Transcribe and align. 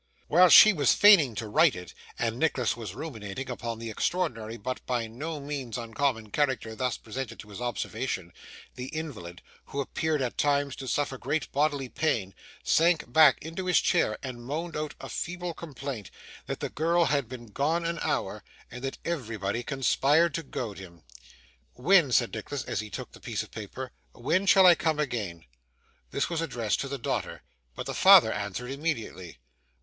While 0.27 0.49
she 0.49 0.73
was 0.73 0.95
feigning 0.95 1.35
to 1.35 1.47
write 1.47 1.75
it, 1.75 1.93
and 2.17 2.39
Nicholas 2.39 2.75
was 2.75 2.95
ruminating 2.95 3.51
upon 3.51 3.77
the 3.77 3.91
extraordinary 3.91 4.57
but 4.57 4.83
by 4.87 5.05
no 5.05 5.39
means 5.39 5.77
uncommon 5.77 6.31
character 6.31 6.73
thus 6.73 6.97
presented 6.97 7.37
to 7.37 7.49
his 7.49 7.61
observation, 7.61 8.33
the 8.73 8.87
invalid, 8.87 9.43
who 9.65 9.79
appeared 9.79 10.19
at 10.23 10.39
times 10.39 10.75
to 10.77 10.87
suffer 10.87 11.19
great 11.19 11.51
bodily 11.51 11.87
pain, 11.87 12.33
sank 12.63 13.13
back 13.13 13.37
in 13.43 13.55
his 13.63 13.79
chair 13.79 14.17
and 14.23 14.41
moaned 14.43 14.75
out 14.75 14.95
a 14.99 15.07
feeble 15.07 15.53
complaint 15.53 16.09
that 16.47 16.61
the 16.61 16.69
girl 16.69 17.05
had 17.05 17.29
been 17.29 17.45
gone 17.45 17.85
an 17.85 17.99
hour, 18.01 18.43
and 18.71 18.83
that 18.83 18.97
everybody 19.05 19.61
conspired 19.61 20.33
to 20.33 20.41
goad 20.41 20.79
him. 20.79 21.03
'When,' 21.73 22.11
said 22.11 22.33
Nicholas, 22.33 22.63
as 22.63 22.79
he 22.79 22.89
took 22.89 23.11
the 23.11 23.19
piece 23.19 23.43
of 23.43 23.51
paper, 23.51 23.91
'when 24.13 24.47
shall 24.47 24.65
I 24.65 24.73
call 24.73 24.99
again?' 24.99 25.45
This 26.09 26.27
was 26.27 26.41
addressed 26.41 26.79
to 26.81 26.87
the 26.87 26.97
daughter, 26.97 27.43
but 27.75 27.85
the 27.85 27.93
father 27.93 28.33
answered 28.33 28.71
immediately. 28.71 29.37